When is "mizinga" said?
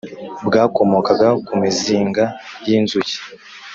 1.61-2.23